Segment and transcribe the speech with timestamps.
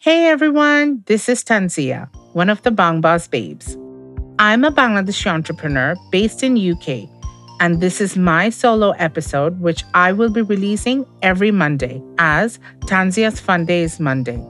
[0.00, 3.76] Hey everyone, this is Tanzia, one of the Bang Boss babes.
[4.38, 7.08] I'm a Bangladeshi entrepreneur based in UK,
[7.58, 13.40] and this is my solo episode which I will be releasing every Monday as Tanzia's
[13.40, 14.40] Fun Days Monday.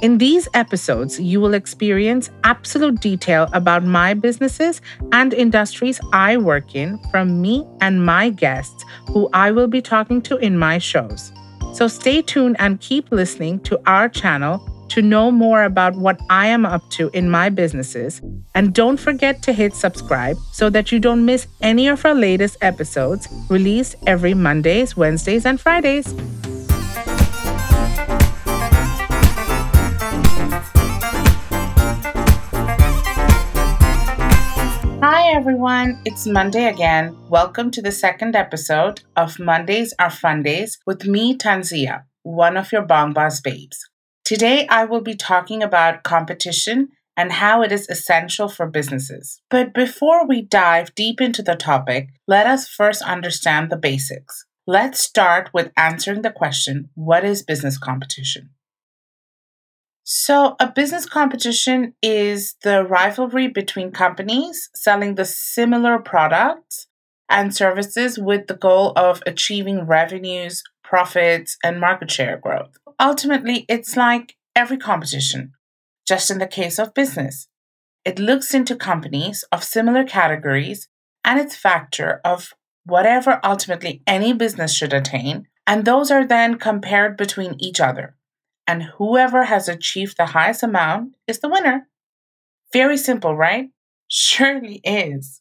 [0.00, 4.80] In these episodes, you will experience absolute detail about my businesses
[5.12, 10.22] and industries I work in from me and my guests who I will be talking
[10.22, 11.30] to in my shows.
[11.74, 16.46] So stay tuned and keep listening to our channel to know more about what I
[16.46, 18.20] am up to in my businesses.
[18.54, 22.56] And don't forget to hit subscribe so that you don't miss any of our latest
[22.60, 26.14] episodes released every Mondays, Wednesdays, and Fridays.
[35.02, 37.16] Hi everyone, it's Monday again.
[37.28, 42.72] Welcome to the second episode of Mondays Are Fun Days with me, Tanzia, one of
[42.72, 43.90] your Bang Boss babes.
[44.24, 49.42] Today, I will be talking about competition and how it is essential for businesses.
[49.50, 54.46] But before we dive deep into the topic, let us first understand the basics.
[54.66, 58.50] Let's start with answering the question what is business competition?
[60.04, 66.86] So, a business competition is the rivalry between companies selling the similar products
[67.28, 73.96] and services with the goal of achieving revenues, profits, and market share growth ultimately, it's
[73.96, 75.52] like every competition,
[76.06, 77.48] just in the case of business.
[78.04, 80.88] It looks into companies of similar categories
[81.24, 82.52] and its factor of
[82.84, 88.14] whatever ultimately any business should attain, and those are then compared between each other.
[88.66, 91.88] And whoever has achieved the highest amount is the winner.
[92.72, 93.70] Very simple, right?
[94.08, 95.40] Surely is.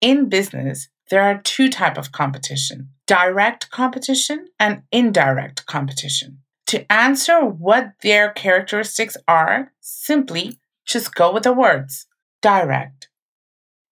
[0.00, 6.40] In business, there are two type of competition direct competition and indirect competition.
[6.68, 12.06] To answer what their characteristics are, simply just go with the words
[12.42, 13.08] direct.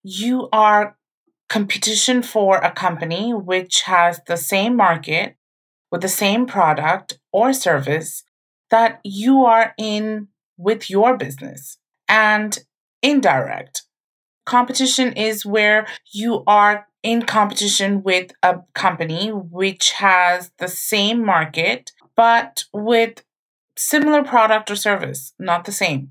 [0.02, 0.98] You are
[1.48, 5.36] competition for a company which has the same market
[5.90, 8.24] with the same product or service
[8.70, 10.28] that you are in
[10.58, 11.78] with your business.
[12.08, 12.58] And
[13.02, 13.86] indirect
[14.46, 21.92] competition is where you are in competition with a company which has the same market
[22.16, 23.22] but with
[23.76, 26.10] similar product or service, not the same.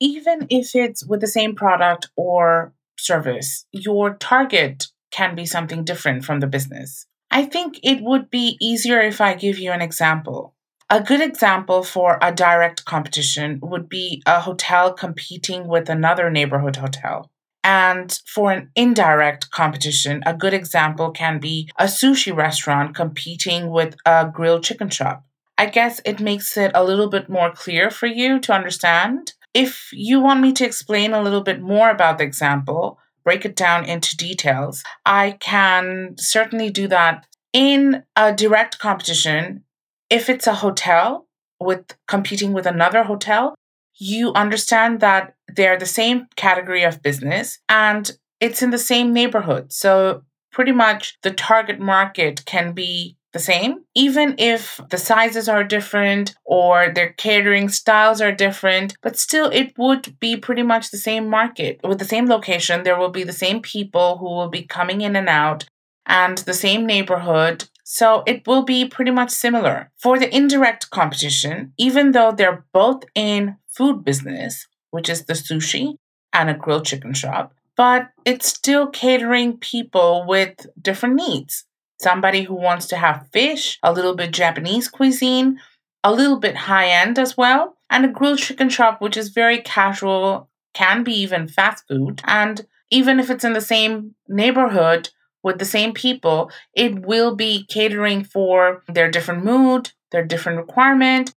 [0.00, 6.24] Even if it's with the same product or service, your target can be something different
[6.24, 7.06] from the business.
[7.30, 10.54] I think it would be easier if I give you an example.
[10.88, 16.76] A good example for a direct competition would be a hotel competing with another neighborhood
[16.76, 17.30] hotel.
[17.66, 23.96] And for an indirect competition, a good example can be a sushi restaurant competing with
[24.06, 25.24] a grilled chicken shop.
[25.58, 29.32] I guess it makes it a little bit more clear for you to understand.
[29.52, 33.56] If you want me to explain a little bit more about the example, break it
[33.56, 39.64] down into details, I can certainly do that in a direct competition.
[40.08, 41.26] If it's a hotel
[41.58, 43.56] with competing with another hotel,
[43.98, 49.72] you understand that they're the same category of business and it's in the same neighborhood.
[49.72, 55.62] So, pretty much the target market can be the same, even if the sizes are
[55.62, 60.96] different or their catering styles are different, but still it would be pretty much the
[60.96, 61.78] same market.
[61.84, 65.14] With the same location, there will be the same people who will be coming in
[65.16, 65.66] and out
[66.06, 67.68] and the same neighborhood.
[67.88, 69.92] So it will be pretty much similar.
[69.96, 75.94] For the indirect competition, even though they're both in food business, which is the sushi
[76.32, 81.64] and a grilled chicken shop, but it's still catering people with different needs.
[82.00, 85.60] Somebody who wants to have fish, a little bit Japanese cuisine,
[86.02, 89.58] a little bit high end as well, and a grilled chicken shop, which is very
[89.60, 92.20] casual, can be even fast food.
[92.24, 95.10] And even if it's in the same neighborhood
[95.46, 101.32] with the same people, it will be catering for their different mood, their different requirement.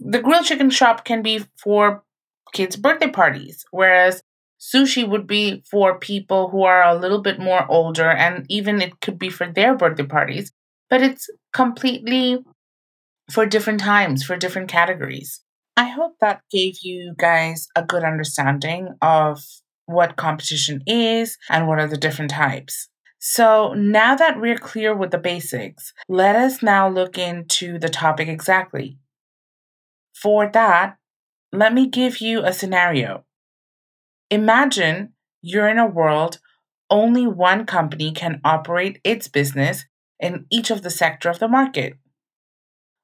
[0.00, 2.02] The grilled chicken shop can be for
[2.52, 4.24] kids' birthday parties, whereas
[4.58, 9.00] sushi would be for people who are a little bit more older and even it
[9.00, 10.50] could be for their birthday parties,
[10.90, 12.44] but it's completely
[13.30, 15.44] for different times, for different categories.
[15.76, 19.44] I hope that gave you guys a good understanding of
[19.86, 22.88] what competition is and what are the different types.
[23.24, 28.26] So, now that we're clear with the basics, let us now look into the topic
[28.26, 28.98] exactly.
[30.12, 30.96] For that,
[31.52, 33.24] let me give you a scenario.
[34.28, 36.40] Imagine you're in a world
[36.90, 39.84] only one company can operate its business
[40.18, 41.94] in each of the sector of the market.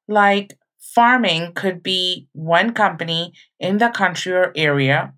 [0.08, 5.14] Like, Farming could be one company in the country or area.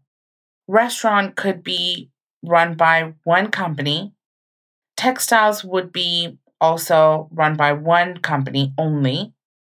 [0.68, 2.10] Restaurant could be
[2.42, 4.12] run by one company.
[5.00, 9.32] Textiles would be also run by one company only,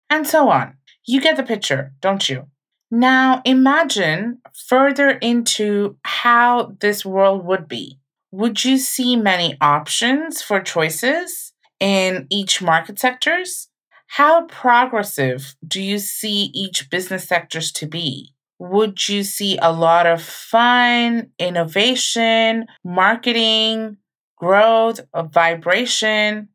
[0.09, 0.77] and so on.
[1.05, 2.47] You get the picture, don't you?
[2.89, 7.99] Now imagine further into how this world would be.
[8.31, 13.67] Would you see many options for choices in each market sectors?
[14.07, 18.33] How progressive do you see each business sectors to be?
[18.57, 23.97] Would you see a lot of fun, innovation, marketing,
[24.41, 26.49] growth, of vibration?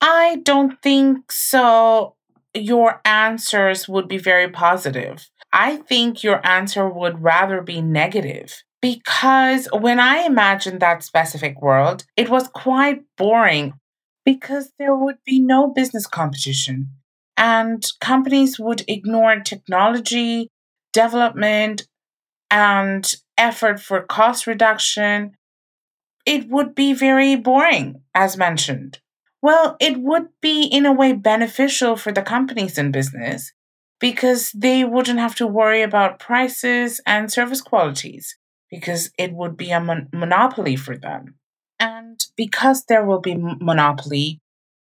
[0.00, 2.16] I don't think so.
[2.54, 5.28] Your answers would be very positive.
[5.52, 12.04] I think your answer would rather be negative because when I imagined that specific world,
[12.16, 13.74] it was quite boring
[14.24, 16.88] because there would be no business competition
[17.36, 20.48] and companies would ignore technology
[20.92, 21.86] development
[22.50, 25.36] and effort for cost reduction.
[26.24, 29.00] It would be very boring, as mentioned.
[29.40, 33.52] Well, it would be in a way beneficial for the companies in business
[33.98, 38.36] because they wouldn't have to worry about prices and service qualities
[38.70, 41.34] because it would be a mon- monopoly for them.
[41.78, 44.40] And because there will be monopoly,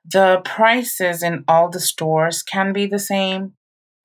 [0.05, 3.53] the prices in all the stores can be the same.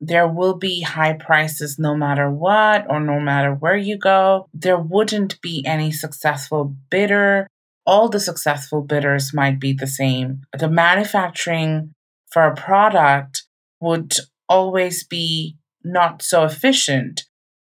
[0.00, 4.46] There will be high prices no matter what or no matter where you go.
[4.54, 7.46] There wouldn't be any successful bidder.
[7.84, 10.42] All the successful bidders might be the same.
[10.58, 11.92] The manufacturing
[12.30, 13.42] for a product
[13.80, 14.14] would
[14.48, 17.24] always be not so efficient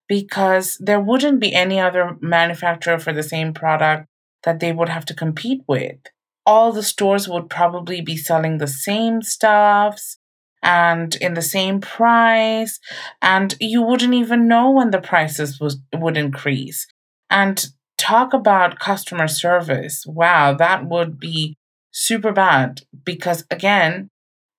[0.09, 4.07] because there wouldn't be any other manufacturer for the same product
[4.45, 5.99] that they would have to compete with.
[6.47, 10.19] All the stores would probably be selling the same stuffs
[10.63, 12.79] and in the same price
[13.23, 16.87] and you wouldn't even know when the prices was, would increase.
[17.31, 17.67] And
[17.97, 20.05] talk about customer service.
[20.07, 21.57] Wow, that would be
[21.93, 24.09] super bad because again,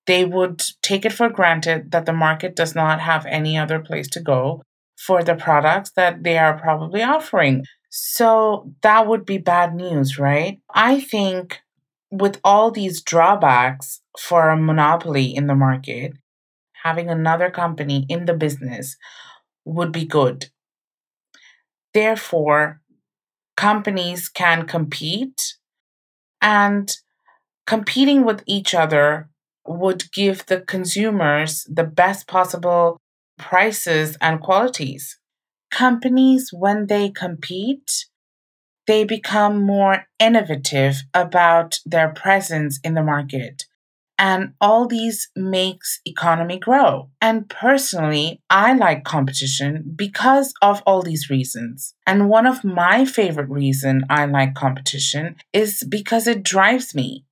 [0.06, 4.08] they would take it for granted that the market does not have any other place
[4.08, 4.62] to go
[4.96, 7.64] for the products that they are probably offering.
[7.90, 10.58] So that would be bad news, right?
[10.74, 11.60] I think
[12.12, 16.12] with all these drawbacks for a monopoly in the market,
[16.84, 18.96] having another company in the business
[19.64, 20.50] would be good.
[21.94, 22.80] Therefore,
[23.56, 25.54] companies can compete
[26.42, 26.94] and
[27.66, 29.30] competing with each other
[29.66, 32.98] would give the consumers the best possible
[33.38, 35.18] prices and qualities.
[35.70, 38.06] Companies, when they compete,
[38.86, 43.64] they become more innovative about their presence in the market.
[44.18, 47.10] And all these makes economy grow.
[47.20, 51.94] And personally, I like competition because of all these reasons.
[52.06, 57.24] And one of my favorite reason I like competition is because it drives me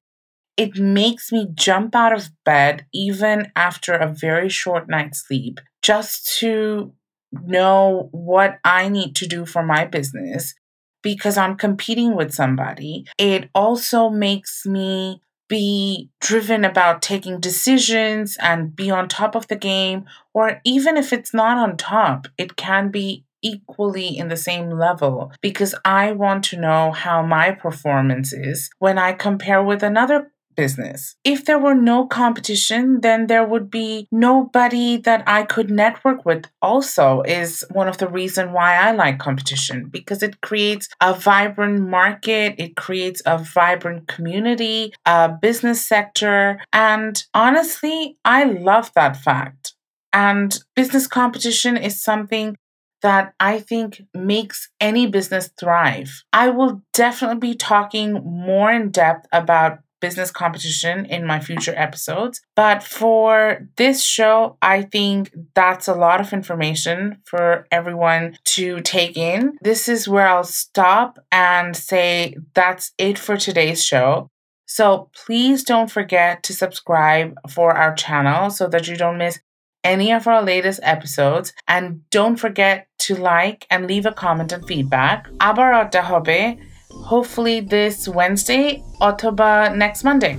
[0.61, 6.38] it makes me jump out of bed even after a very short night's sleep just
[6.38, 6.93] to
[7.32, 10.55] know what I need to do for my business
[11.02, 13.06] because I'm competing with somebody.
[13.19, 19.56] It also makes me be driven about taking decisions and be on top of the
[19.56, 24.70] game, or even if it's not on top, it can be equally in the same
[24.70, 30.31] level because I want to know how my performance is when I compare with another
[30.57, 31.17] business.
[31.25, 36.47] If there were no competition, then there would be nobody that I could network with
[36.61, 41.89] also is one of the reason why I like competition because it creates a vibrant
[41.89, 49.75] market, it creates a vibrant community, a business sector, and honestly, I love that fact.
[50.13, 52.57] And business competition is something
[53.03, 56.23] that I think makes any business thrive.
[56.33, 62.41] I will definitely be talking more in depth about business competition in my future episodes.
[62.57, 69.17] But for this show, I think that's a lot of information for everyone to take
[69.17, 69.57] in.
[69.63, 74.31] This is where I'll stop and say that's it for today's show.
[74.67, 79.41] So please don't forget to subscribe for our channel so that you don't miss
[79.83, 81.53] any of our latest episodes.
[81.67, 85.29] And don't forget to like and leave a comment and feedback.
[85.41, 86.61] Abar hobe
[86.93, 90.39] hopefully this Wednesday, October next Monday.